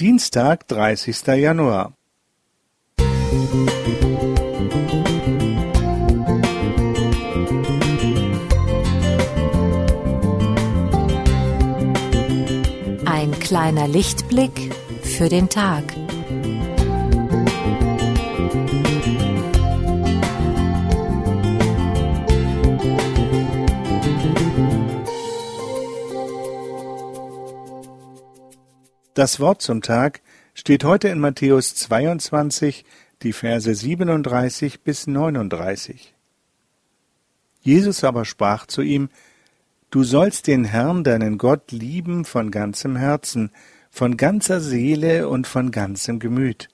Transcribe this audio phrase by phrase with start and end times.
[0.00, 1.92] Dienstag, dreißigster Januar.
[13.04, 15.84] Ein kleiner Lichtblick für den Tag.
[29.14, 30.22] Das Wort zum Tag
[30.54, 32.84] steht heute in Matthäus 22,
[33.22, 36.14] die Verse 37 bis 39.
[37.60, 39.10] Jesus aber sprach zu ihm,
[39.90, 43.52] Du sollst den Herrn, deinen Gott, lieben von ganzem Herzen,
[43.88, 46.68] von ganzer Seele und von ganzem Gemüt.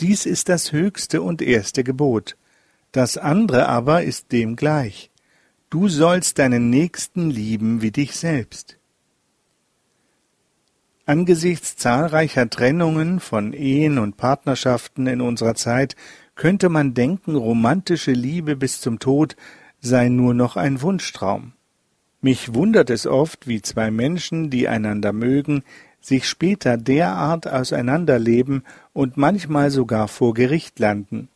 [0.00, 2.36] Dies ist das höchste und erste Gebot.
[2.92, 5.10] Das andere aber ist dem gleich.
[5.70, 8.76] Du sollst deinen Nächsten lieben wie dich selbst.
[11.06, 15.96] Angesichts zahlreicher Trennungen von Ehen und Partnerschaften in unserer Zeit
[16.34, 19.36] könnte man denken, romantische Liebe bis zum Tod
[19.80, 21.52] sei nur noch ein Wunschtraum.
[22.22, 25.62] Mich wundert es oft, wie zwei Menschen, die einander mögen,
[26.00, 31.28] sich später derart auseinanderleben und manchmal sogar vor Gericht landen.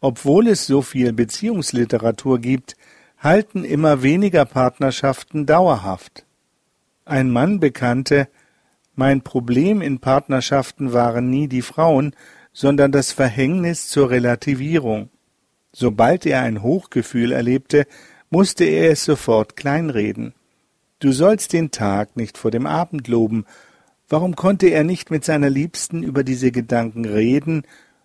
[0.00, 2.76] Obwohl es so viel Beziehungsliteratur gibt,
[3.18, 6.24] halten immer weniger Partnerschaften dauerhaft.
[7.04, 8.28] Ein Mann bekannte,
[8.96, 12.14] mein Problem in Partnerschaften waren nie die Frauen,
[12.52, 15.10] sondern das Verhängnis zur Relativierung.
[15.72, 17.86] Sobald er ein Hochgefühl erlebte,
[18.30, 20.32] musste er es sofort kleinreden.
[20.98, 23.44] Du sollst den Tag nicht vor dem Abend loben.
[24.08, 27.64] Warum konnte er nicht mit seiner Liebsten über diese Gedanken reden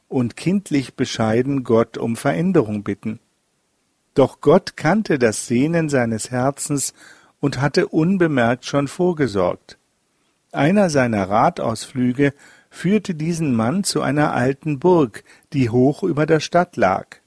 [0.10, 3.20] und kindlich bescheiden Gott um Veränderung bitten?
[4.14, 6.94] Doch Gott kannte das Sehnen seines Herzens
[7.40, 9.78] und hatte unbemerkt schon vorgesorgt.
[10.52, 12.34] Einer seiner Radausflüge
[12.70, 17.18] führte diesen Mann zu einer alten Burg, die hoch über der Stadt lag.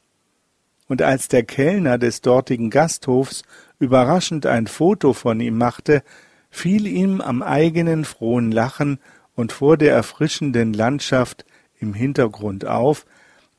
[0.89, 3.43] Und als der Kellner des dortigen Gasthofs
[3.79, 6.03] überraschend ein Foto von ihm machte,
[6.51, 8.99] fiel ihm am eigenen frohen Lachen
[9.35, 11.47] und vor der erfrischenden Landschaft
[11.81, 13.07] im Hintergrund auf,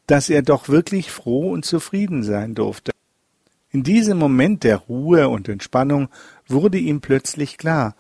[0.06, 2.91] dass er doch wirklich froh und zufrieden sein durfte.
[3.72, 6.09] In diesem Moment der Ruhe und Entspannung
[6.47, 7.95] wurde ihm plötzlich klar,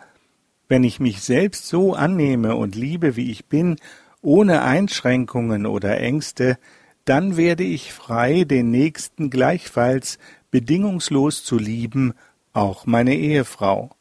[0.67, 3.75] wenn ich mich selbst so annehme und liebe, wie ich bin,
[4.21, 6.57] ohne Einschränkungen oder Ängste,
[7.05, 10.17] dann werde ich frei, den Nächsten gleichfalls
[10.49, 12.13] bedingungslos zu lieben,
[12.53, 13.91] auch meine Ehefrau.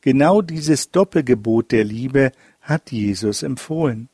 [0.00, 2.30] Genau dieses Doppelgebot der Liebe
[2.60, 4.08] hat Jesus empfohlen.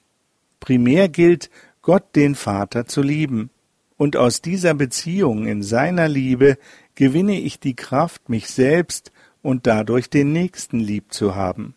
[0.61, 1.51] Primär gilt,
[1.83, 3.51] Gott den Vater zu lieben,
[3.97, 6.59] und aus dieser Beziehung in seiner Liebe
[6.95, 9.12] gewinne ich die Kraft, mich selbst
[9.44, 11.75] und dadurch den Nächsten lieb zu haben.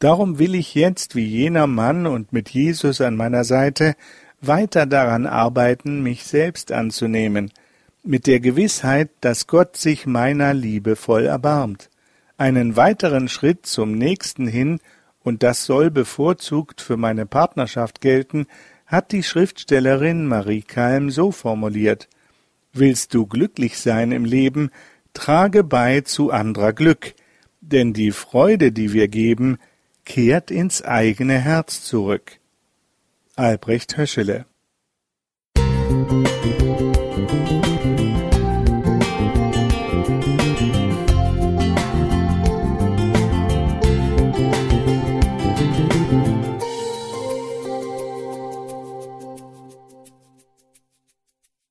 [0.00, 3.96] Darum will ich jetzt, wie jener Mann und mit Jesus an meiner Seite,
[4.42, 7.50] weiter daran arbeiten, mich selbst anzunehmen,
[8.02, 11.88] mit der Gewissheit, dass Gott sich meiner Liebe voll erbarmt.
[12.36, 14.78] Einen weiteren Schritt zum nächsten hin,
[15.22, 18.46] und das soll bevorzugt für meine Partnerschaft gelten,
[18.86, 22.08] hat die Schriftstellerin Marie Kalm so formuliert
[22.72, 24.70] Willst du glücklich sein im Leben,
[25.12, 27.14] trage bei zu anderer Glück,
[27.60, 29.58] denn die Freude, die wir geben,
[30.04, 32.38] kehrt ins eigene Herz zurück.
[33.36, 34.46] Albrecht Höschele